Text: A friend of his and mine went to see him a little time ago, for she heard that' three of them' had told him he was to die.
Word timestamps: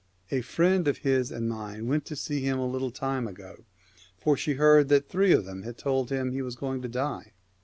A 0.31 0.41
friend 0.41 0.87
of 0.87 0.97
his 1.05 1.29
and 1.31 1.47
mine 1.47 1.85
went 1.85 2.05
to 2.05 2.15
see 2.15 2.41
him 2.41 2.57
a 2.57 2.65
little 2.65 2.89
time 2.89 3.27
ago, 3.27 3.65
for 4.17 4.35
she 4.35 4.53
heard 4.55 4.89
that' 4.89 5.09
three 5.09 5.31
of 5.31 5.45
them' 5.45 5.61
had 5.61 5.77
told 5.77 6.09
him 6.09 6.31
he 6.31 6.41
was 6.41 6.55
to 6.55 6.79
die. 6.87 7.33